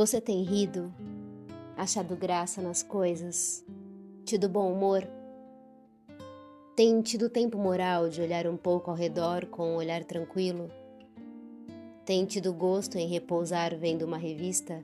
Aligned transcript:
Você 0.00 0.18
tem 0.18 0.42
rido, 0.42 0.90
achado 1.76 2.16
graça 2.16 2.62
nas 2.62 2.82
coisas, 2.82 3.62
tido 4.24 4.48
bom 4.48 4.72
humor? 4.72 5.06
Tem 6.74 7.02
tido 7.02 7.28
tempo 7.28 7.58
moral 7.58 8.08
de 8.08 8.22
olhar 8.22 8.46
um 8.46 8.56
pouco 8.56 8.90
ao 8.90 8.96
redor 8.96 9.44
com 9.44 9.74
um 9.74 9.76
olhar 9.76 10.02
tranquilo? 10.02 10.70
Tem 12.02 12.24
tido 12.24 12.50
gosto 12.50 12.96
em 12.96 13.08
repousar 13.08 13.76
vendo 13.76 14.06
uma 14.06 14.16
revista? 14.16 14.82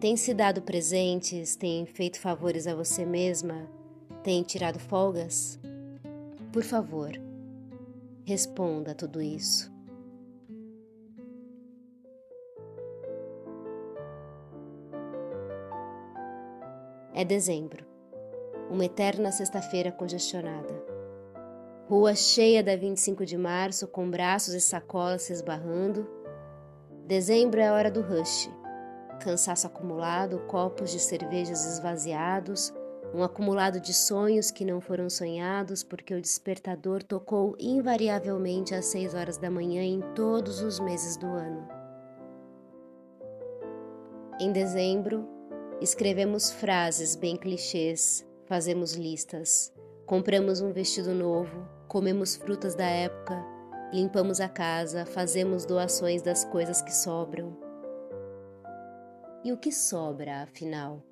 Tem 0.00 0.16
se 0.16 0.34
dado 0.34 0.60
presentes? 0.60 1.54
Tem 1.54 1.86
feito 1.86 2.18
favores 2.18 2.66
a 2.66 2.74
você 2.74 3.06
mesma? 3.06 3.68
Tem 4.24 4.42
tirado 4.42 4.80
folgas? 4.80 5.56
Por 6.52 6.64
favor, 6.64 7.12
responda 8.24 8.90
a 8.90 8.94
tudo 8.96 9.22
isso. 9.22 9.69
É 17.20 17.24
dezembro, 17.24 17.84
uma 18.70 18.86
eterna 18.86 19.30
sexta-feira 19.30 19.92
congestionada. 19.92 20.72
Rua 21.86 22.14
cheia 22.14 22.62
da 22.62 22.74
25 22.74 23.26
de 23.26 23.36
março, 23.36 23.86
com 23.86 24.10
braços 24.10 24.54
e 24.54 24.60
sacolas 24.62 25.20
se 25.20 25.34
esbarrando. 25.34 26.08
Dezembro 27.06 27.60
é 27.60 27.68
a 27.68 27.74
hora 27.74 27.90
do 27.90 28.00
rush. 28.00 28.50
Cansaço 29.22 29.66
acumulado, 29.66 30.38
copos 30.46 30.90
de 30.92 30.98
cervejas 30.98 31.66
esvaziados, 31.66 32.72
um 33.12 33.22
acumulado 33.22 33.78
de 33.80 33.92
sonhos 33.92 34.50
que 34.50 34.64
não 34.64 34.80
foram 34.80 35.10
sonhados 35.10 35.82
porque 35.82 36.14
o 36.14 36.22
despertador 36.22 37.02
tocou 37.02 37.54
invariavelmente 37.60 38.74
às 38.74 38.86
seis 38.86 39.12
horas 39.12 39.36
da 39.36 39.50
manhã 39.50 39.82
em 39.82 40.00
todos 40.14 40.62
os 40.62 40.80
meses 40.80 41.18
do 41.18 41.26
ano. 41.26 41.68
Em 44.40 44.50
dezembro, 44.50 45.28
Escrevemos 45.80 46.50
frases 46.50 47.16
bem 47.16 47.38
clichês, 47.38 48.22
fazemos 48.44 48.92
listas, 48.92 49.72
compramos 50.04 50.60
um 50.60 50.72
vestido 50.72 51.14
novo, 51.14 51.66
comemos 51.88 52.36
frutas 52.36 52.74
da 52.74 52.84
época, 52.84 53.42
limpamos 53.90 54.42
a 54.42 54.48
casa, 54.48 55.06
fazemos 55.06 55.64
doações 55.64 56.20
das 56.20 56.44
coisas 56.44 56.82
que 56.82 56.94
sobram. 56.94 57.56
E 59.42 59.52
o 59.52 59.56
que 59.56 59.72
sobra, 59.72 60.42
afinal? 60.42 61.02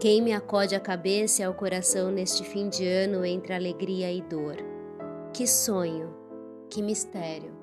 Quem 0.00 0.20
me 0.20 0.32
acode 0.32 0.74
a 0.74 0.80
cabeça 0.80 1.42
e 1.42 1.44
ao 1.44 1.54
coração 1.54 2.10
neste 2.10 2.42
fim 2.42 2.68
de 2.68 2.84
ano 2.84 3.24
entre 3.24 3.54
alegria 3.54 4.10
e 4.12 4.22
dor? 4.22 4.56
Que 5.32 5.46
sonho, 5.46 6.12
que 6.68 6.82
mistério, 6.82 7.56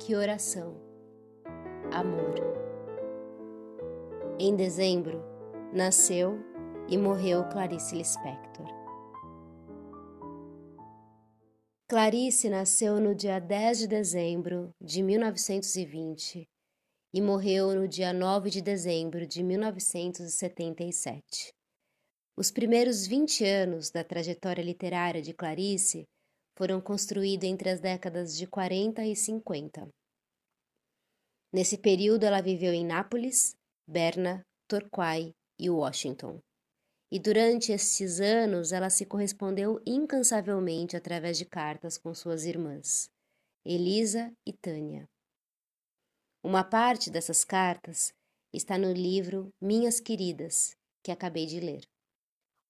que 0.00 0.16
oração, 0.16 0.74
amor. 1.92 2.67
Em 4.40 4.54
dezembro, 4.54 5.20
nasceu 5.74 6.38
e 6.88 6.96
morreu 6.96 7.42
Clarice 7.48 7.96
Lispector. 7.96 8.68
Clarice 11.88 12.48
nasceu 12.48 13.00
no 13.00 13.16
dia 13.16 13.40
10 13.40 13.80
de 13.80 13.88
dezembro 13.88 14.72
de 14.80 15.02
1920 15.02 16.48
e 17.12 17.20
morreu 17.20 17.74
no 17.74 17.88
dia 17.88 18.12
9 18.12 18.48
de 18.48 18.62
dezembro 18.62 19.26
de 19.26 19.42
1977. 19.42 21.52
Os 22.36 22.52
primeiros 22.52 23.08
20 23.08 23.44
anos 23.44 23.90
da 23.90 24.04
trajetória 24.04 24.62
literária 24.62 25.20
de 25.20 25.34
Clarice 25.34 26.04
foram 26.56 26.80
construídos 26.80 27.48
entre 27.48 27.70
as 27.70 27.80
décadas 27.80 28.36
de 28.36 28.46
40 28.46 29.04
e 29.04 29.16
50. 29.16 29.88
Nesse 31.52 31.76
período, 31.76 32.22
ela 32.22 32.40
viveu 32.40 32.72
em 32.72 32.86
Nápoles, 32.86 33.57
Berna, 33.90 34.44
Torquay 34.68 35.34
e 35.58 35.70
Washington. 35.70 36.38
E 37.10 37.18
durante 37.18 37.72
esses 37.72 38.20
anos 38.20 38.70
ela 38.70 38.90
se 38.90 39.06
correspondeu 39.06 39.80
incansavelmente 39.86 40.94
através 40.94 41.38
de 41.38 41.46
cartas 41.46 41.96
com 41.96 42.12
suas 42.14 42.44
irmãs, 42.44 43.08
Elisa 43.64 44.30
e 44.46 44.52
Tânia. 44.52 45.08
Uma 46.44 46.62
parte 46.62 47.10
dessas 47.10 47.46
cartas 47.46 48.12
está 48.52 48.76
no 48.76 48.92
livro 48.92 49.48
Minhas 49.58 50.00
Queridas, 50.00 50.76
que 51.02 51.10
acabei 51.10 51.46
de 51.46 51.58
ler. 51.58 51.82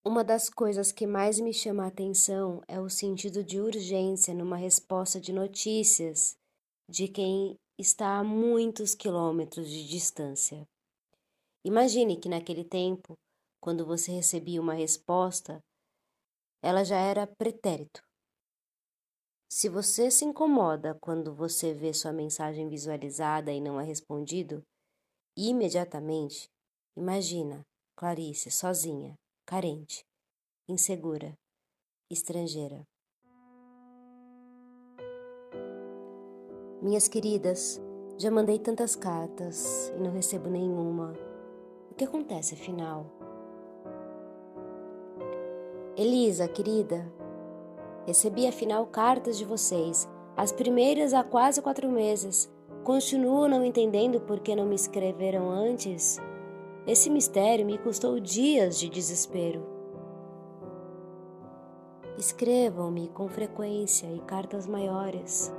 Uma 0.06 0.22
das 0.22 0.48
coisas 0.48 0.92
que 0.92 1.04
mais 1.04 1.40
me 1.40 1.52
chama 1.52 1.82
a 1.84 1.88
atenção 1.88 2.62
é 2.68 2.78
o 2.78 2.88
sentido 2.88 3.42
de 3.42 3.60
urgência 3.60 4.32
numa 4.32 4.56
resposta 4.56 5.20
de 5.20 5.32
notícias 5.32 6.36
de 6.88 7.08
quem 7.08 7.56
está 7.76 8.18
a 8.18 8.24
muitos 8.24 8.94
quilômetros 8.94 9.68
de 9.68 9.86
distância. 9.88 10.64
Imagine 11.68 12.16
que 12.16 12.30
naquele 12.30 12.64
tempo, 12.64 13.12
quando 13.60 13.84
você 13.84 14.10
recebia 14.10 14.58
uma 14.58 14.72
resposta, 14.72 15.62
ela 16.62 16.82
já 16.82 16.96
era 16.96 17.26
pretérito. 17.26 18.00
Se 19.52 19.68
você 19.68 20.10
se 20.10 20.24
incomoda 20.24 20.96
quando 20.98 21.34
você 21.34 21.74
vê 21.74 21.92
sua 21.92 22.10
mensagem 22.10 22.70
visualizada 22.70 23.52
e 23.52 23.60
não 23.60 23.78
é 23.78 23.84
respondido, 23.84 24.62
imediatamente 25.36 26.48
imagina 26.96 27.60
Clarice 27.94 28.50
sozinha, 28.50 29.14
carente, 29.44 30.02
insegura, 30.66 31.34
estrangeira. 32.10 32.82
Minhas 36.80 37.08
queridas, 37.08 37.78
já 38.16 38.30
mandei 38.30 38.58
tantas 38.58 38.96
cartas 38.96 39.90
e 39.90 39.98
não 39.98 40.12
recebo 40.12 40.48
nenhuma 40.48 41.27
que 41.98 42.04
acontece 42.04 42.54
afinal? 42.54 43.06
Elisa, 45.96 46.46
querida, 46.46 47.12
recebi 48.06 48.46
afinal 48.46 48.86
cartas 48.86 49.36
de 49.36 49.44
vocês, 49.44 50.08
as 50.36 50.52
primeiras 50.52 51.12
há 51.12 51.24
quase 51.24 51.60
quatro 51.60 51.90
meses. 51.90 52.48
Continuo 52.84 53.48
não 53.48 53.64
entendendo 53.64 54.20
por 54.20 54.38
que 54.38 54.54
não 54.54 54.64
me 54.64 54.76
escreveram 54.76 55.50
antes. 55.50 56.20
Esse 56.86 57.10
mistério 57.10 57.66
me 57.66 57.76
custou 57.76 58.20
dias 58.20 58.78
de 58.78 58.88
desespero. 58.88 59.66
Escrevam-me 62.16 63.08
com 63.08 63.28
frequência 63.28 64.06
e 64.06 64.20
cartas 64.20 64.68
maiores. 64.68 65.52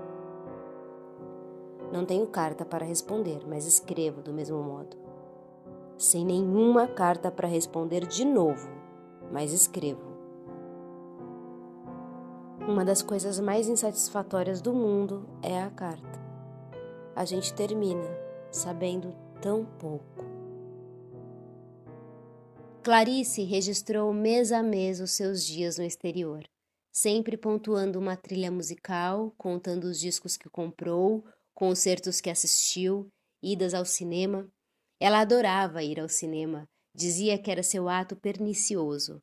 Não 1.91 2.05
tenho 2.05 2.25
carta 2.27 2.63
para 2.63 2.85
responder, 2.85 3.41
mas 3.45 3.65
escrevo 3.65 4.21
do 4.21 4.31
mesmo 4.31 4.63
modo 4.63 5.08
sem 5.99 6.25
nenhuma 6.25 6.87
carta 6.87 7.29
para 7.29 7.45
responder 7.45 8.07
de 8.07 8.23
novo, 8.23 8.69
mas 9.33 9.51
escrevo. 9.51 10.17
Uma 12.65 12.85
das 12.85 13.01
coisas 13.01 13.37
mais 13.37 13.67
insatisfatórias 13.67 14.61
do 14.61 14.73
mundo 14.73 15.27
é 15.43 15.61
a 15.61 15.69
carta. 15.69 16.19
A 17.13 17.25
gente 17.25 17.53
termina 17.53 18.07
sabendo 18.49 19.13
tão 19.41 19.65
pouco. 19.65 20.23
Clarice 22.81 23.43
registrou 23.43 24.13
mês 24.13 24.53
a 24.53 24.63
mês 24.63 25.01
os 25.01 25.11
seus 25.11 25.43
dias 25.43 25.77
no 25.77 25.83
exterior, 25.83 26.43
sempre 26.93 27.35
pontuando 27.35 27.99
uma 27.99 28.15
trilha 28.15 28.49
musical, 28.49 29.33
contando 29.37 29.83
os 29.83 29.99
discos 29.99 30.37
que 30.37 30.49
comprou, 30.49 31.25
concertos 31.53 32.21
que 32.21 32.29
assistiu, 32.29 33.11
idas 33.43 33.73
ao 33.73 33.83
cinema 33.83 34.49
ela 34.99 35.21
adorava 35.21 35.81
ir 35.81 35.97
ao 35.97 36.09
cinema, 36.09 36.67
dizia 36.93 37.37
que 37.37 37.49
era 37.49 37.63
seu 37.63 37.87
ato 37.87 38.17
pernicioso. 38.17 39.21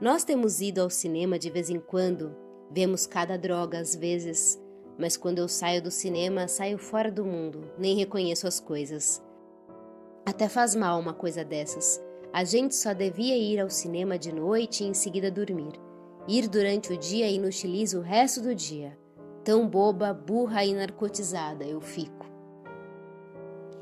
Nós 0.00 0.24
temos 0.24 0.60
ido 0.60 0.80
ao 0.80 0.90
cinema 0.90 1.38
de 1.38 1.48
vez 1.48 1.70
em 1.70 1.78
quando, 1.78 2.34
vemos 2.72 3.06
cada 3.06 3.38
droga 3.38 3.78
às 3.78 3.94
vezes, 3.94 4.60
mas 4.98 5.16
quando 5.16 5.38
eu 5.38 5.46
saio 5.46 5.80
do 5.80 5.92
cinema, 5.92 6.48
saio 6.48 6.76
fora 6.76 7.10
do 7.10 7.24
mundo, 7.24 7.70
nem 7.78 7.96
reconheço 7.96 8.48
as 8.48 8.58
coisas. 8.58 9.22
Até 10.26 10.48
faz 10.48 10.74
mal 10.74 10.98
uma 10.98 11.14
coisa 11.14 11.44
dessas. 11.44 12.02
A 12.32 12.42
gente 12.42 12.74
só 12.74 12.92
devia 12.92 13.36
ir 13.36 13.60
ao 13.60 13.70
cinema 13.70 14.18
de 14.18 14.32
noite 14.32 14.82
e 14.82 14.88
em 14.88 14.94
seguida 14.94 15.30
dormir. 15.30 15.72
Ir 16.26 16.48
durante 16.48 16.92
o 16.92 16.96
dia 16.96 17.30
inutiliza 17.30 17.96
o 17.96 18.02
resto 18.02 18.42
do 18.42 18.52
dia. 18.54 18.98
Tão 19.44 19.68
boba, 19.68 20.12
burra 20.12 20.64
e 20.64 20.74
narcotizada 20.74 21.64
eu 21.64 21.80
fico. 21.80 22.35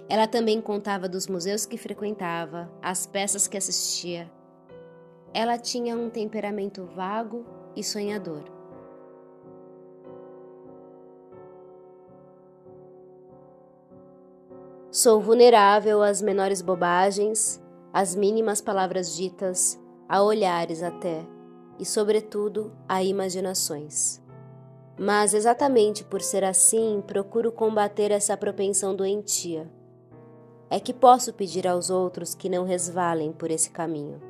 Ela 0.08 0.26
também 0.26 0.60
contava 0.60 1.08
dos 1.08 1.26
museus 1.26 1.64
que 1.64 1.78
frequentava, 1.78 2.70
as 2.82 3.06
peças 3.06 3.48
que 3.48 3.56
assistia. 3.56 4.30
Ela 5.32 5.58
tinha 5.58 5.96
um 5.96 6.10
temperamento 6.10 6.84
vago 6.84 7.44
e 7.74 7.82
sonhador. 7.82 8.44
Sou 14.90 15.20
vulnerável 15.20 16.02
às 16.02 16.22
menores 16.22 16.62
bobagens, 16.62 17.60
às 17.92 18.14
mínimas 18.14 18.60
palavras 18.60 19.16
ditas, 19.16 19.80
a 20.08 20.22
olhares 20.22 20.84
até, 20.84 21.26
e, 21.80 21.84
sobretudo, 21.84 22.72
a 22.88 23.02
imaginações. 23.02 24.22
Mas, 24.96 25.34
exatamente 25.34 26.04
por 26.04 26.20
ser 26.20 26.44
assim, 26.44 27.02
procuro 27.04 27.50
combater 27.50 28.12
essa 28.12 28.36
propensão 28.36 28.94
doentia. 28.94 29.68
É 30.74 30.80
que 30.80 30.92
posso 30.92 31.32
pedir 31.32 31.68
aos 31.68 31.88
outros 31.88 32.34
que 32.34 32.48
não 32.48 32.64
resvalem 32.64 33.32
por 33.32 33.48
esse 33.48 33.70
caminho. 33.70 34.20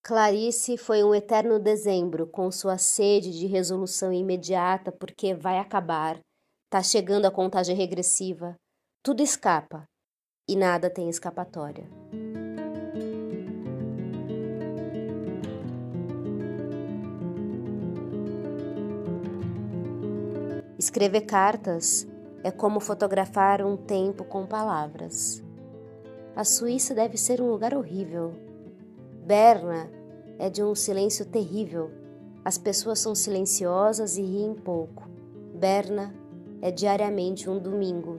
Clarice 0.00 0.76
foi 0.76 1.02
um 1.02 1.12
eterno 1.12 1.58
dezembro 1.58 2.24
com 2.24 2.48
sua 2.52 2.78
sede 2.78 3.36
de 3.36 3.48
resolução 3.48 4.12
imediata 4.12 4.92
porque 4.92 5.34
vai 5.34 5.58
acabar, 5.58 6.20
tá 6.70 6.84
chegando 6.84 7.26
a 7.26 7.32
contagem 7.32 7.74
regressiva, 7.74 8.54
tudo 9.02 9.24
escapa 9.24 9.88
e 10.48 10.54
nada 10.54 10.88
tem 10.88 11.08
escapatória. 11.08 11.90
Escrever 20.78 21.22
cartas 21.22 22.06
é 22.44 22.50
como 22.50 22.78
fotografar 22.78 23.64
um 23.64 23.74
tempo 23.74 24.22
com 24.22 24.46
palavras. 24.46 25.42
A 26.36 26.44
Suíça 26.44 26.94
deve 26.94 27.16
ser 27.16 27.40
um 27.40 27.50
lugar 27.50 27.74
horrível. 27.74 28.34
Berna 29.24 29.90
é 30.38 30.50
de 30.50 30.62
um 30.62 30.74
silêncio 30.74 31.24
terrível. 31.24 31.90
As 32.44 32.58
pessoas 32.58 32.98
são 32.98 33.14
silenciosas 33.14 34.18
e 34.18 34.22
riem 34.22 34.54
pouco. 34.54 35.08
Berna 35.54 36.14
é 36.60 36.70
diariamente 36.70 37.48
um 37.48 37.58
domingo. 37.58 38.18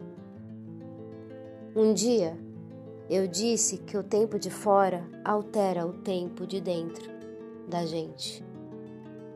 Um 1.75 1.93
dia 1.93 2.35
eu 3.07 3.27
disse 3.27 3.77
que 3.77 3.95
o 3.95 4.01
tempo 4.01 4.39
de 4.39 4.49
fora 4.49 5.07
altera 5.23 5.85
o 5.85 5.93
tempo 5.93 6.47
de 6.47 6.59
dentro 6.59 7.11
da 7.67 7.85
gente. 7.85 8.43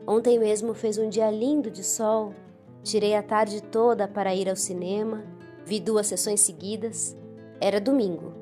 Ontem 0.04 0.36
mesmo 0.36 0.74
fez 0.74 0.98
um 0.98 1.08
dia 1.08 1.30
lindo 1.30 1.70
de 1.70 1.84
sol 1.84 2.34
Tirei 2.82 3.14
a 3.14 3.22
tarde 3.22 3.62
toda 3.62 4.08
para 4.08 4.34
ir 4.34 4.48
ao 4.48 4.56
cinema, 4.56 5.22
vi 5.64 5.78
duas 5.78 6.06
sessões 6.06 6.40
seguidas. 6.40 7.16
Era 7.60 7.80
domingo. 7.80 8.32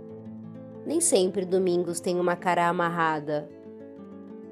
Nem 0.86 1.00
sempre 1.00 1.44
domingos 1.44 2.00
têm 2.00 2.20
uma 2.20 2.36
cara 2.36 2.68
amarrada. 2.68 3.48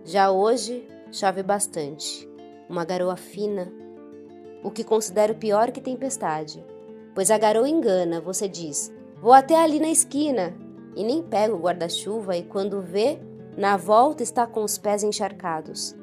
Já 0.04 0.30
hoje 0.30 0.86
chove 1.10 1.42
bastante, 1.42 2.28
uma 2.68 2.84
garoa 2.84 3.16
fina, 3.16 3.72
o 4.62 4.70
que 4.70 4.82
considero 4.82 5.36
pior 5.36 5.70
que 5.70 5.80
tempestade, 5.80 6.64
pois 7.14 7.30
a 7.30 7.38
garoa 7.38 7.68
engana, 7.68 8.20
você 8.20 8.48
diz: 8.48 8.92
"Vou 9.20 9.32
até 9.32 9.54
ali 9.56 9.78
na 9.78 9.88
esquina" 9.88 10.54
e 10.96 11.04
nem 11.04 11.22
pega 11.22 11.54
o 11.54 11.60
guarda-chuva 11.60 12.36
e 12.36 12.42
quando 12.42 12.82
vê, 12.82 13.18
na 13.56 13.76
volta 13.76 14.22
está 14.22 14.46
com 14.46 14.64
os 14.64 14.76
pés 14.76 15.02
encharcados. 15.02 15.94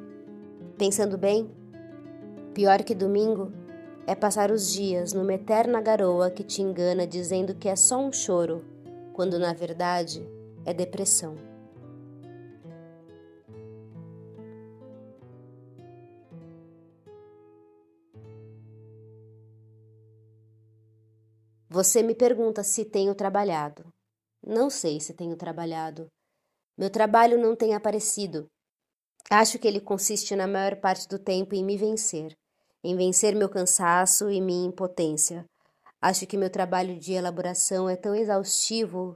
Pensando 0.77 1.17
bem, 1.17 1.51
pior 2.53 2.81
que 2.83 2.95
domingo 2.95 3.51
é 4.05 4.13
passar 4.13 4.51
os 4.51 4.71
dias 4.71 5.13
numa 5.13 5.33
eterna 5.33 5.81
garoa 5.81 6.29
que 6.29 6.43
te 6.43 6.61
engana 6.61 7.07
dizendo 7.07 7.55
que 7.55 7.69
é 7.69 7.75
só 7.75 7.97
um 7.97 8.11
choro, 8.11 8.65
quando 9.13 9.39
na 9.39 9.53
verdade 9.53 10.27
é 10.65 10.73
depressão. 10.73 11.37
Você 21.69 22.03
me 22.03 22.13
pergunta 22.13 22.61
se 22.61 22.85
tenho 22.85 23.15
trabalhado. 23.15 23.85
Não 24.45 24.69
sei 24.69 24.99
se 24.99 25.13
tenho 25.13 25.35
trabalhado. 25.35 26.07
Meu 26.77 26.89
trabalho 26.89 27.39
não 27.39 27.55
tem 27.55 27.73
aparecido. 27.73 28.45
Acho 29.29 29.57
que 29.57 29.67
ele 29.67 29.79
consiste 29.79 30.35
na 30.35 30.45
maior 30.45 30.75
parte 30.75 31.07
do 31.07 31.17
tempo 31.17 31.55
em 31.55 31.63
me 31.63 31.75
vencer 31.75 32.35
em 32.83 32.95
vencer 32.95 33.35
meu 33.35 33.47
cansaço 33.47 34.29
e 34.29 34.41
minha 34.41 34.67
impotência. 34.67 35.45
Acho 36.01 36.27
que 36.27 36.35
meu 36.35 36.49
trabalho 36.49 36.99
de 36.99 37.13
elaboração 37.13 37.89
é 37.89 37.95
tão 37.95 38.13
exaustivo 38.13 39.15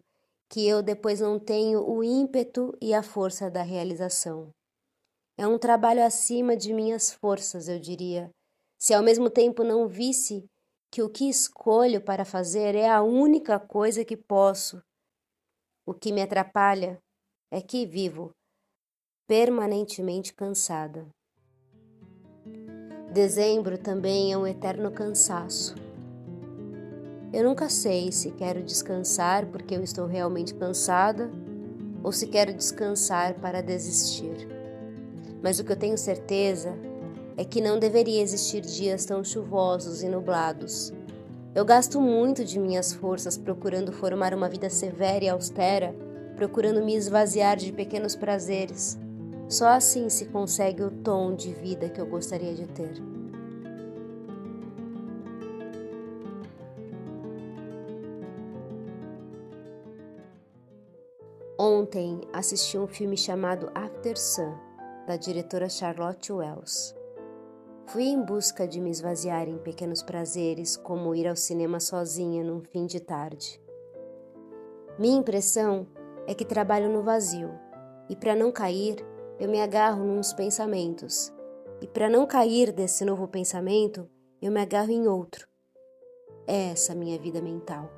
que 0.49 0.65
eu 0.65 0.81
depois 0.81 1.19
não 1.19 1.37
tenho 1.37 1.83
o 1.85 2.03
ímpeto 2.03 2.75
e 2.81 2.93
a 2.93 3.03
força 3.03 3.51
da 3.51 3.61
realização. 3.61 4.49
É 5.37 5.45
um 5.45 5.57
trabalho 5.57 6.03
acima 6.03 6.55
de 6.55 6.73
minhas 6.73 7.11
forças, 7.11 7.67
eu 7.67 7.77
diria, 7.77 8.31
se 8.77 8.93
ao 8.93 9.03
mesmo 9.03 9.29
tempo 9.29 9.63
não 9.63 9.87
visse 9.87 10.49
que 10.89 11.01
o 11.01 11.09
que 11.09 11.29
escolho 11.29 12.01
para 12.01 12.23
fazer 12.23 12.73
é 12.75 12.89
a 12.89 13.01
única 13.01 13.59
coisa 13.59 14.05
que 14.05 14.15
posso. 14.15 14.81
O 15.85 15.93
que 15.93 16.11
me 16.11 16.21
atrapalha 16.21 16.99
é 17.51 17.61
que 17.61 17.85
vivo 17.85 18.31
permanentemente 19.27 20.33
cansada. 20.33 21.07
Dezembro 23.17 23.79
também 23.79 24.31
é 24.31 24.37
um 24.37 24.45
eterno 24.45 24.91
cansaço. 24.91 25.73
Eu 27.33 27.43
nunca 27.45 27.67
sei 27.67 28.11
se 28.11 28.29
quero 28.29 28.61
descansar 28.61 29.47
porque 29.47 29.75
eu 29.75 29.81
estou 29.81 30.05
realmente 30.05 30.53
cansada 30.53 31.27
ou 32.03 32.11
se 32.11 32.27
quero 32.27 32.53
descansar 32.53 33.33
para 33.39 33.63
desistir. 33.63 34.47
Mas 35.41 35.57
o 35.57 35.63
que 35.63 35.71
eu 35.71 35.75
tenho 35.75 35.97
certeza 35.97 36.77
é 37.35 37.43
que 37.43 37.59
não 37.59 37.79
deveria 37.79 38.21
existir 38.21 38.61
dias 38.61 39.03
tão 39.03 39.23
chuvosos 39.23 40.03
e 40.03 40.07
nublados. 40.07 40.93
Eu 41.55 41.65
gasto 41.65 41.99
muito 41.99 42.45
de 42.45 42.59
minhas 42.59 42.93
forças 42.93 43.35
procurando 43.35 43.91
formar 43.91 44.31
uma 44.31 44.47
vida 44.47 44.69
severa 44.69 45.25
e 45.25 45.29
austera, 45.29 45.91
procurando 46.35 46.85
me 46.85 46.95
esvaziar 46.95 47.57
de 47.57 47.71
pequenos 47.71 48.15
prazeres 48.15 48.95
só 49.49 49.67
assim 49.67 50.09
se 50.09 50.25
consegue 50.25 50.83
o 50.83 50.91
tom 50.91 51.33
de 51.33 51.53
vida 51.53 51.89
que 51.89 52.01
eu 52.01 52.05
gostaria 52.05 52.53
de 52.53 52.67
ter. 52.67 52.95
Ontem 61.57 62.21
assisti 62.33 62.77
um 62.77 62.87
filme 62.87 63.17
chamado 63.17 63.71
After 63.73 64.17
Sun, 64.17 64.53
da 65.07 65.15
diretora 65.15 65.67
Charlotte 65.67 66.31
Wells. 66.31 66.95
Fui 67.87 68.03
em 68.03 68.21
busca 68.21 68.67
de 68.67 68.81
me 68.81 68.91
esvaziar 68.91 69.47
em 69.47 69.57
pequenos 69.57 70.03
prazeres, 70.03 70.75
como 70.75 71.15
ir 71.15 71.25
ao 71.25 71.35
cinema 71.35 71.79
sozinha 71.79 72.43
num 72.43 72.61
fim 72.61 72.85
de 72.85 72.99
tarde. 72.99 73.61
Minha 74.99 75.17
impressão 75.17 75.87
é 76.27 76.35
que 76.35 76.43
trabalho 76.43 76.89
no 76.89 77.01
vazio, 77.01 77.49
e 78.09 78.15
para 78.15 78.35
não 78.35 78.51
cair, 78.51 79.03
eu 79.39 79.47
me 79.47 79.61
agarro 79.61 80.03
nos 80.03 80.33
pensamentos. 80.33 81.31
E 81.79 81.87
para 81.87 82.09
não 82.09 82.25
cair 82.25 82.71
desse 82.71 83.05
novo 83.05 83.27
pensamento, 83.27 84.09
eu 84.41 84.51
me 84.51 84.59
agarro 84.59 84.91
em 84.91 85.07
outro. 85.07 85.47
É 86.47 86.71
essa 86.71 86.95
minha 86.95 87.19
vida 87.19 87.39
mental. 87.39 87.89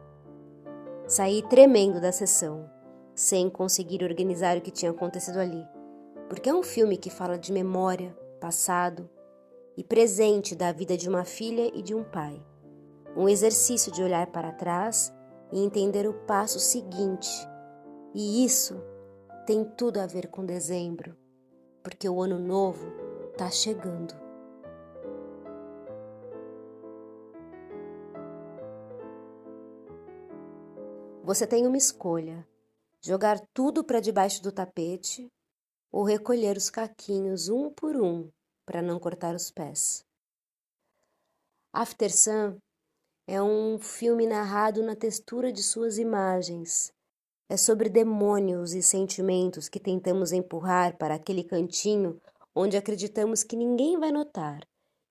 Saí 1.07 1.41
tremendo 1.43 2.01
da 2.01 2.11
sessão, 2.11 2.69
sem 3.15 3.49
conseguir 3.49 4.03
organizar 4.03 4.57
o 4.57 4.61
que 4.61 4.69
tinha 4.69 4.91
acontecido 4.91 5.39
ali, 5.39 5.65
porque 6.27 6.49
é 6.49 6.53
um 6.53 6.61
filme 6.61 6.97
que 6.97 7.09
fala 7.09 7.37
de 7.37 7.53
memória, 7.53 8.15
passado 8.41 9.09
e 9.77 9.83
presente 9.83 10.55
da 10.55 10.73
vida 10.73 10.97
de 10.97 11.07
uma 11.07 11.23
filha 11.23 11.71
e 11.73 11.81
de 11.81 11.95
um 11.95 12.03
pai. 12.03 12.43
Um 13.15 13.29
exercício 13.29 13.91
de 13.91 14.03
olhar 14.03 14.27
para 14.27 14.51
trás 14.51 15.13
e 15.51 15.63
entender 15.63 16.07
o 16.07 16.13
passo 16.25 16.59
seguinte. 16.59 17.29
E 18.13 18.43
isso 18.43 18.79
tem 19.47 19.63
tudo 19.63 19.99
a 19.99 20.05
ver 20.05 20.27
com 20.27 20.45
dezembro 20.45 21.18
porque 21.83 22.07
o 22.09 22.21
ano 22.21 22.37
novo 22.37 22.87
está 23.31 23.49
chegando. 23.49 24.13
Você 31.23 31.45
tem 31.45 31.67
uma 31.67 31.77
escolha: 31.77 32.47
jogar 33.01 33.39
tudo 33.53 33.83
para 33.83 33.99
debaixo 33.99 34.41
do 34.41 34.51
tapete 34.51 35.31
ou 35.91 36.03
recolher 36.03 36.57
os 36.57 36.69
caquinhos 36.69 37.49
um 37.49 37.69
por 37.69 37.95
um 37.95 38.29
para 38.65 38.81
não 38.81 38.99
cortar 38.99 39.35
os 39.35 39.51
pés. 39.51 40.05
After 41.71 42.11
Sun 42.11 42.57
é 43.27 43.39
um 43.41 43.77
filme 43.77 44.25
narrado 44.25 44.81
na 44.81 44.95
textura 44.95 45.51
de 45.51 45.61
suas 45.61 45.99
imagens, 45.99 46.91
é 47.49 47.57
sobre 47.57 47.89
demônios 47.89 48.75
e 48.75 48.83
sentimentos 48.83 49.67
que 49.67 49.79
tentamos 49.79 50.31
empurrar 50.31 50.95
para 50.97 51.15
aquele 51.15 51.43
cantinho 51.43 52.21
onde 52.55 52.77
acreditamos 52.77 53.43
que 53.43 53.55
ninguém 53.55 53.99
vai 53.99 54.11
notar, 54.11 54.61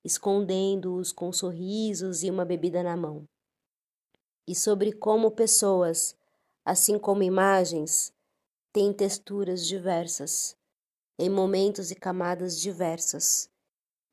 escondendo-os 0.05 1.11
com 1.11 1.33
sorrisos 1.33 2.23
e 2.23 2.31
uma 2.31 2.45
bebida 2.45 2.81
na 2.83 2.97
mão. 2.97 3.25
E 4.47 4.55
sobre 4.55 4.93
como 4.93 5.33
pessoas, 5.33 6.17
assim 6.65 6.97
como 6.97 7.25
imagens, 7.25 8.13
têm 8.73 8.93
texturas 8.93 9.67
diversas, 9.67 10.57
em 11.19 11.29
momentos 11.29 11.91
e 11.91 11.97
camadas 11.97 12.61
diversas, 12.61 13.51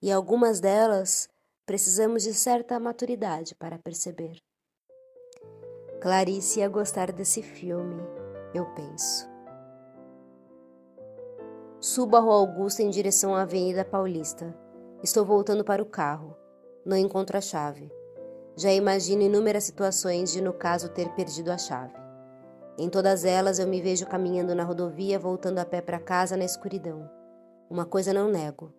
e 0.02 0.12
algumas 0.12 0.60
delas 0.60 1.30
precisamos 1.66 2.24
de 2.24 2.34
certa 2.34 2.80
maturidade 2.80 3.54
para 3.54 3.78
perceber. 3.78 4.42
Clarice 6.06 6.60
ia 6.60 6.70
gostar 6.70 7.12
desse 7.12 7.42
filme, 7.42 8.00
eu 8.54 8.64
penso. 8.76 9.28
Subo 11.80 12.16
a 12.16 12.20
Rua 12.20 12.36
Augusta 12.36 12.84
em 12.84 12.92
direção 12.92 13.34
à 13.34 13.42
Avenida 13.42 13.84
Paulista. 13.84 14.56
Estou 15.02 15.26
voltando 15.26 15.64
para 15.64 15.82
o 15.82 15.86
carro. 15.88 16.38
Não 16.86 16.96
encontro 16.96 17.36
a 17.36 17.42
chave. 17.42 17.92
Já 18.56 18.72
imagino 18.72 19.24
inúmeras 19.24 19.64
situações 19.64 20.32
de, 20.32 20.42
no 20.42 20.54
caso, 20.54 20.90
ter 20.90 21.10
perdido 21.16 21.50
a 21.50 21.58
chave. 21.58 21.98
Em 22.78 22.88
todas 22.88 23.26
elas 23.26 23.58
eu 23.58 23.66
me 23.66 23.82
vejo 23.82 24.06
caminhando 24.06 24.54
na 24.54 24.64
rodovia, 24.64 25.18
voltando 25.18 25.58
a 25.58 25.66
pé 25.66 25.82
para 25.82 26.00
casa 26.00 26.38
na 26.38 26.46
escuridão. 26.46 27.10
Uma 27.68 27.84
coisa 27.84 28.14
não 28.14 28.30
nego: 28.30 28.72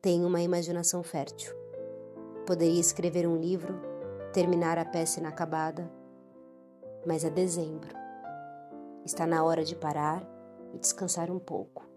tenho 0.00 0.26
uma 0.26 0.40
imaginação 0.40 1.04
fértil. 1.04 1.54
Poderia 2.44 2.80
escrever 2.80 3.24
um 3.24 3.36
livro, 3.36 3.72
terminar 4.32 4.78
a 4.78 4.84
peça 4.84 5.20
inacabada, 5.20 5.88
mas 7.06 7.24
é 7.24 7.30
dezembro. 7.30 7.94
Está 9.04 9.26
na 9.26 9.44
hora 9.44 9.64
de 9.64 9.74
parar 9.74 10.22
e 10.72 10.78
descansar 10.78 11.30
um 11.30 11.38
pouco. 11.38 11.90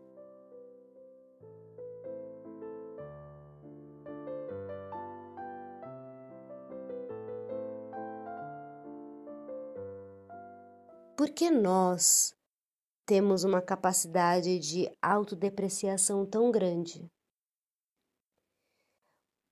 Por 11.16 11.30
que 11.30 11.50
nós 11.50 12.36
temos 13.06 13.44
uma 13.44 13.62
capacidade 13.62 14.60
de 14.60 14.90
autodepreciação 15.02 16.26
tão 16.26 16.52
grande? 16.52 17.08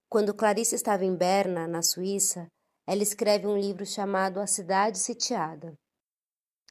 Quando 0.10 0.34
Clarice 0.34 0.76
estava 0.76 1.06
em 1.06 1.16
Berna, 1.16 1.68
na 1.68 1.82
Suíça, 1.82 2.48
ela 2.86 3.02
escreve 3.02 3.48
um 3.48 3.58
livro 3.58 3.86
chamado 3.86 4.40
A 4.40 4.48
Cidade 4.48 5.00
Sitiada. 5.00 5.78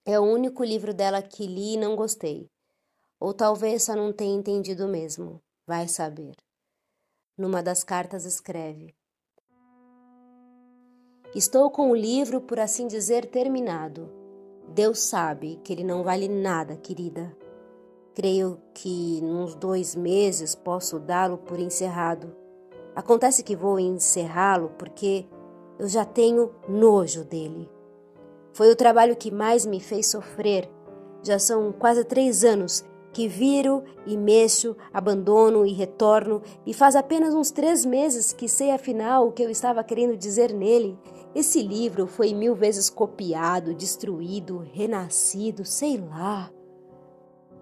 É 0.04 0.21
o 0.21 0.25
único 0.25 0.62
livro 0.62 0.92
dela 0.92 1.23
que 1.23 1.47
li 1.47 1.75
e 1.75 1.76
não 1.78 1.97
gostei. 1.97 2.50
Ou 3.19 3.33
talvez 3.33 3.85
só 3.85 3.97
não 3.97 4.12
tenha 4.12 4.35
entendido 4.35 4.87
mesmo. 4.87 5.40
Vai 5.66 5.88
saber. 5.88 6.35
Numa 7.38 7.62
das 7.62 7.83
cartas 7.83 8.26
escreve: 8.26 8.95
Estou 11.35 11.71
com 11.71 11.90
o 11.90 11.97
livro, 11.97 12.42
por 12.42 12.61
assim 12.61 12.87
dizer, 12.87 13.26
terminado. 13.26 14.12
Deus 14.69 14.99
sabe 15.00 15.59
que 15.64 15.73
ele 15.73 15.85
não 15.85 16.02
vale 16.02 16.28
nada, 16.28 16.76
querida. 16.76 17.35
Creio 18.14 18.61
que 18.75 19.21
nos 19.23 19.54
dois 19.54 19.95
meses 19.95 20.54
posso 20.54 20.99
dá-lo 20.99 21.38
por 21.38 21.59
encerrado. 21.59 22.37
Acontece 22.95 23.42
que 23.42 23.57
vou 23.57 23.81
encerrá-lo 23.81 24.71
porque 24.78 25.26
eu 25.79 25.88
já 25.88 26.05
tenho 26.05 26.50
nojo 26.69 27.25
dele. 27.25 27.69
Foi 28.52 28.71
o 28.71 28.76
trabalho 28.76 29.17
que 29.17 29.31
mais 29.31 29.64
me 29.64 29.81
fez 29.81 30.09
sofrer. 30.11 30.69
Já 31.23 31.38
são 31.38 31.73
quase 31.73 32.05
três 32.05 32.45
anos 32.45 32.85
que 33.12 33.29
viro 33.29 33.83
e 34.07 34.17
mexo, 34.17 34.75
abandono 34.93 35.67
e 35.67 35.73
retorno, 35.73 36.43
e 36.67 36.73
faz 36.73 36.97
apenas 36.97 37.35
uns 37.35 37.50
três 37.50 37.85
meses 37.85 38.33
que 38.33 38.49
sei 38.49 38.71
afinal 38.71 39.29
o 39.29 39.33
que 39.33 39.43
eu 39.43 39.50
estava 39.50 39.85
querendo 39.85 40.17
dizer 40.17 40.52
nele. 40.52 40.99
Esse 41.35 41.62
livro 41.62 42.07
foi 42.07 42.33
mil 42.33 42.55
vezes 42.55 42.88
copiado, 42.88 43.75
destruído, 43.75 44.59
renascido, 44.73 45.64
sei 45.64 45.99
lá. 45.99 46.50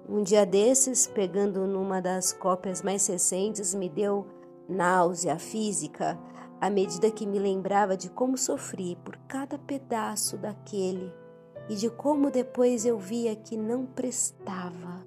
Um 0.08 0.22
dia 0.22 0.44
desses, 0.44 1.06
pegando 1.06 1.66
numa 1.66 2.00
das 2.00 2.32
cópias 2.32 2.82
mais 2.82 3.06
recentes, 3.06 3.74
me 3.74 3.88
deu 3.88 4.26
náusea 4.68 5.38
física 5.38 6.18
à 6.60 6.68
medida 6.68 7.10
que 7.10 7.26
me 7.26 7.38
lembrava 7.38 7.96
de 7.96 8.10
como 8.10 8.36
sofri 8.36 8.96
por 9.02 9.16
cada 9.26 9.58
pedaço 9.58 10.36
daquele 10.36 11.10
e 11.68 11.74
de 11.74 11.88
como 11.88 12.30
depois 12.30 12.84
eu 12.84 12.98
via 12.98 13.34
que 13.34 13.56
não 13.56 13.86
prestava. 13.86 15.06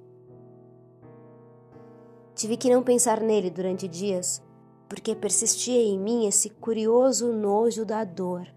Tive 2.33 2.57
que 2.57 2.71
não 2.71 2.81
pensar 2.81 3.21
nele 3.21 3.51
durante 3.51 3.87
dias, 3.87 4.41
porque 4.89 5.15
persistia 5.15 5.79
em 5.79 5.99
mim 5.99 6.25
esse 6.25 6.49
curioso 6.49 7.31
nojo 7.31 7.85
da 7.85 8.03
dor. 8.03 8.47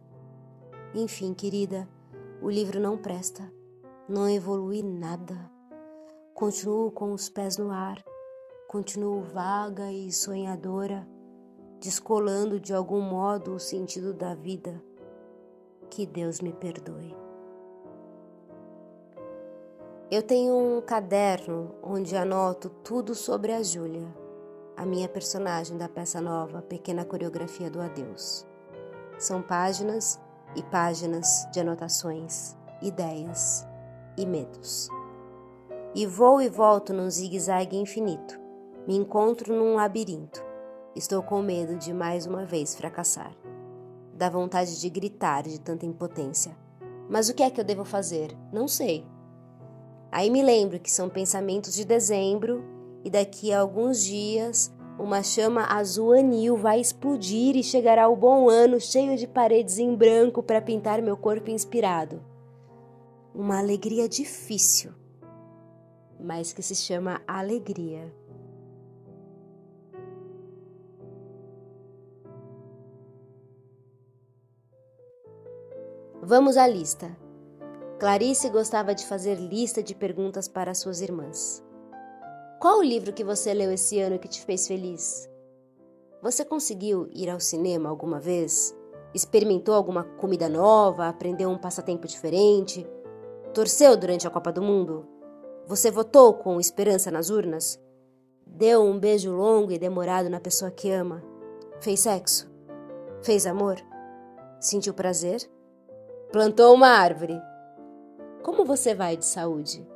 Enfim, 0.95 1.35
querida, 1.35 1.87
o 2.41 2.49
livro 2.49 2.81
não 2.81 2.97
presta, 2.97 3.53
não 4.09 4.27
evolui 4.27 4.83
nada. 4.83 5.51
Continuo 6.33 6.91
com 6.91 7.13
os 7.13 7.29
pés 7.29 7.59
no 7.59 7.71
ar, 7.71 8.03
continuo 8.69 9.21
vaga 9.21 9.93
e 9.93 10.11
sonhadora 10.11 11.07
descolando 11.81 12.59
de 12.59 12.75
algum 12.75 13.01
modo 13.01 13.55
o 13.55 13.61
sentido 13.61 14.13
da 14.13 14.35
vida. 14.35 14.83
Que 15.91 16.07
Deus 16.07 16.41
me 16.41 16.53
perdoe. 16.53 17.17
Eu 20.11 20.23
tenho 20.23 20.55
um 20.55 20.81
caderno 20.81 21.75
onde 21.83 22.17
anoto 22.17 22.71
tudo 22.85 23.15
sobre 23.15 23.53
a 23.53 23.63
Júlia, 23.63 24.07
a 24.77 24.87
minha 24.87 25.09
personagem 25.09 25.77
da 25.77 25.89
peça 25.89 26.21
nova 26.21 26.63
Pequena 26.63 27.05
Coreografia 27.05 27.69
do 27.69 27.81
Adeus. 27.81 28.47
São 29.19 29.43
páginas 29.43 30.21
e 30.55 30.63
páginas 30.63 31.49
de 31.53 31.61
anotações, 31.61 32.57
ideias 32.81 33.67
e 34.17 34.25
medos. 34.25 34.89
E 35.95 36.07
vou 36.07 36.41
e 36.41 36.49
volto 36.49 36.93
num 36.93 37.11
zigue-zague 37.11 37.77
infinito. 37.77 38.39
Me 38.87 38.97
encontro 38.97 39.55
num 39.55 39.75
labirinto 39.75 40.46
Estou 40.97 41.23
com 41.23 41.43
medo 41.43 41.77
de 41.77 41.93
mais 41.93 42.25
uma 42.25 42.47
vez 42.47 42.75
fracassar. 42.75 43.31
Dá 44.15 44.31
vontade 44.31 44.81
de 44.81 44.89
gritar 44.89 45.43
de 45.43 45.61
tanta 45.61 45.85
impotência. 45.85 46.57
Mas 47.07 47.29
o 47.29 47.35
que 47.35 47.43
é 47.43 47.51
que 47.51 47.61
eu 47.61 47.65
devo 47.65 47.85
fazer? 47.85 48.35
Não 48.51 48.67
sei. 48.67 49.07
Aí 50.11 50.31
me 50.31 50.43
lembro 50.43 50.81
que 50.81 50.91
são 50.91 51.11
pensamentos 51.11 51.75
de 51.75 51.85
dezembro 51.85 52.65
e 53.05 53.11
daqui 53.11 53.53
a 53.53 53.61
alguns 53.61 54.03
dias 54.03 54.75
uma 54.99 55.23
chama 55.23 55.67
azul 55.67 56.15
anil 56.15 56.57
vai 56.57 56.81
explodir 56.81 57.57
e 57.57 57.63
chegará 57.63 58.09
o 58.09 58.17
bom 58.17 58.49
ano 58.49 58.81
cheio 58.81 59.19
de 59.19 59.27
paredes 59.27 59.79
em 59.79 59.95
branco 59.95 60.43
para 60.43 60.63
pintar 60.63 61.03
meu 61.03 61.19
corpo 61.19 61.51
inspirado. 61.51 62.23
Uma 63.35 63.59
alegria 63.59 64.09
difícil, 64.09 64.93
mas 66.19 66.55
que 66.55 66.63
se 66.63 66.75
chama 66.75 67.21
alegria. 67.29 68.11
Vamos 76.29 76.57
à 76.57 76.67
lista. 76.67 77.17
Clarice 78.01 78.51
gostava 78.51 78.93
de 78.93 79.07
fazer 79.07 79.37
lista 79.37 79.81
de 79.81 79.95
perguntas 79.95 80.49
para 80.49 80.75
suas 80.75 81.01
irmãs. 81.01 81.63
Qual 82.61 82.81
o 82.81 82.83
livro 82.83 83.13
que 83.13 83.23
você 83.23 83.55
leu 83.55 83.71
esse 83.71 84.01
ano 84.01 84.19
que 84.19 84.27
te 84.27 84.45
fez 84.45 84.67
feliz? 84.67 85.31
Você 86.21 86.45
conseguiu 86.45 87.09
ir 87.13 87.31
ao 87.31 87.39
cinema 87.39 87.89
alguma 87.89 88.19
vez? 88.19 88.77
Experimentou 89.15 89.73
alguma 89.73 90.03
comida 90.03 90.49
nova? 90.49 91.07
Aprendeu 91.07 91.49
um 91.49 91.57
passatempo 91.57 92.09
diferente? 92.09 92.85
Torceu 93.55 93.97
durante 93.97 94.27
a 94.27 94.31
Copa 94.31 94.51
do 94.51 94.61
Mundo? 94.61 95.07
Você 95.69 95.93
votou 95.93 96.35
com 96.35 96.59
esperança 96.59 97.09
nas 97.09 97.31
urnas? 97.31 97.81
Deu 98.45 98.83
um 98.83 98.99
beijo 98.99 99.31
longo 99.31 99.71
e 99.71 99.79
demorado 99.79 100.29
na 100.29 100.41
pessoa 100.41 100.73
que 100.73 100.91
ama? 100.91 101.23
Fez 101.81 102.01
sexo? 102.01 102.51
Fez 103.23 103.47
amor? 103.47 103.77
Sentiu 104.59 104.93
prazer? 104.93 105.49
Plantou 106.37 106.75
uma 106.75 106.89
árvore. 106.89 107.43
Como 108.43 108.63
você 108.63 108.95
vai 108.95 109.17
de 109.17 109.25
saúde? 109.25 109.89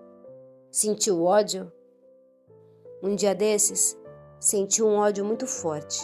Sentiu 0.70 1.22
ódio? 1.22 1.70
Um 3.02 3.14
dia 3.14 3.34
desses, 3.34 3.94
senti 4.38 4.82
um 4.82 4.96
ódio 4.96 5.22
muito 5.22 5.46
forte, 5.46 6.00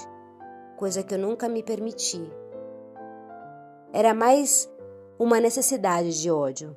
coisa 0.77 1.03
que 1.03 1.15
eu 1.15 1.19
nunca 1.19 1.49
me 1.49 1.63
permiti. 1.63 2.21
Era 3.95 4.13
mais 4.13 4.71
uma 5.19 5.41
necessidade 5.41 6.21
de 6.21 6.31
ódio. 6.31 6.77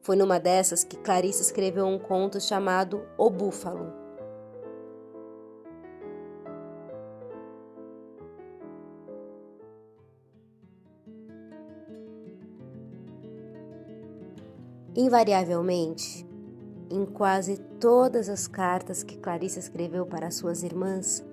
Foi 0.00 0.16
numa 0.16 0.40
dessas 0.40 0.82
que 0.82 0.96
Clarice 0.96 1.42
escreveu 1.42 1.84
um 1.84 1.98
conto 1.98 2.40
chamado 2.40 3.06
O 3.18 3.28
Búfalo. 3.28 4.03
Invariavelmente, 14.96 16.24
em 16.88 17.04
quase 17.04 17.56
todas 17.80 18.28
as 18.28 18.46
cartas 18.46 19.02
que 19.02 19.18
Clarice 19.18 19.58
escreveu 19.58 20.06
para 20.06 20.30
suas 20.30 20.62
irmãs, 20.62 21.24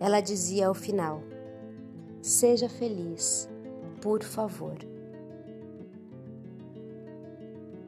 ela 0.00 0.20
dizia 0.20 0.66
ao 0.66 0.74
final: 0.74 1.22
Seja 2.20 2.68
feliz, 2.68 3.48
por 4.02 4.24
favor. 4.24 4.76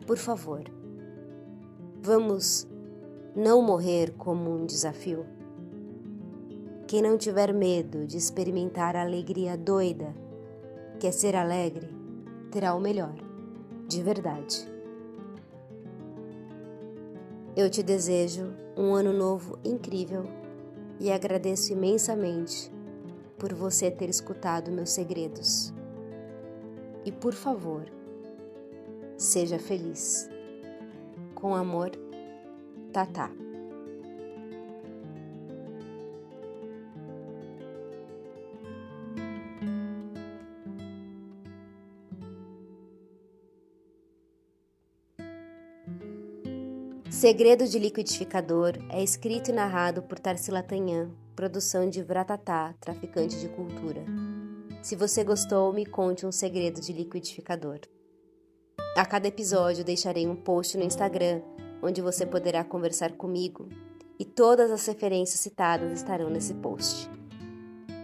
Por 0.06 0.16
favor, 0.16 0.62
vamos 2.00 2.68
não 3.34 3.60
morrer 3.60 4.12
como 4.12 4.54
um 4.54 4.64
desafio? 4.64 5.26
Quem 6.86 7.02
não 7.02 7.18
tiver 7.18 7.52
medo 7.52 8.06
de 8.06 8.16
experimentar 8.16 8.94
a 8.94 9.02
alegria 9.02 9.56
doida, 9.56 10.14
que 11.00 11.08
é 11.08 11.10
ser 11.10 11.34
alegre, 11.34 11.88
terá 12.52 12.76
o 12.76 12.80
melhor, 12.80 13.16
de 13.88 14.00
verdade. 14.04 14.75
Eu 17.56 17.70
te 17.70 17.82
desejo 17.82 18.52
um 18.76 18.94
ano 18.94 19.14
novo 19.14 19.58
incrível 19.64 20.24
e 21.00 21.10
agradeço 21.10 21.72
imensamente 21.72 22.70
por 23.38 23.54
você 23.54 23.90
ter 23.90 24.10
escutado 24.10 24.70
meus 24.70 24.90
segredos. 24.90 25.72
e, 27.02 27.10
por 27.10 27.32
favor, 27.32 27.86
seja 29.16 29.58
feliz. 29.58 30.28
Com 31.34 31.54
amor, 31.54 31.92
Tatá. 32.92 33.30
Segredo 47.26 47.66
de 47.66 47.80
Liquidificador 47.80 48.74
é 48.88 49.02
escrito 49.02 49.50
e 49.50 49.52
narrado 49.52 50.00
por 50.00 50.16
Tarsila 50.16 50.62
Tanhan, 50.62 51.10
produção 51.34 51.90
de 51.90 52.00
Vratatá, 52.00 52.72
traficante 52.80 53.40
de 53.40 53.48
cultura. 53.48 54.04
Se 54.80 54.94
você 54.94 55.24
gostou, 55.24 55.72
me 55.72 55.84
conte 55.84 56.24
um 56.24 56.30
segredo 56.30 56.80
de 56.80 56.92
liquidificador. 56.92 57.80
A 58.96 59.04
cada 59.04 59.26
episódio 59.26 59.82
deixarei 59.82 60.28
um 60.28 60.36
post 60.36 60.78
no 60.78 60.84
Instagram, 60.84 61.42
onde 61.82 62.00
você 62.00 62.24
poderá 62.24 62.62
conversar 62.62 63.10
comigo, 63.14 63.68
e 64.20 64.24
todas 64.24 64.70
as 64.70 64.86
referências 64.86 65.40
citadas 65.40 65.90
estarão 65.98 66.30
nesse 66.30 66.54
post. 66.54 67.10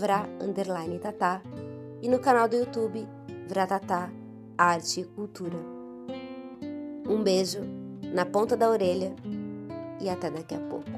e 2.03 2.09
no 2.09 2.19
canal 2.19 2.49
do 2.49 2.57
YouTube 2.57 3.07
Vratatá 3.47 4.11
Arte 4.57 5.01
e 5.01 5.05
Cultura. 5.05 5.74
Um 7.07 7.23
beijo 7.23 7.61
na 8.13 8.25
ponta 8.25 8.57
da 8.57 8.71
orelha 8.71 9.15
e 10.01 10.09
até 10.09 10.31
daqui 10.31 10.55
a 10.55 10.59
pouco. 10.59 10.94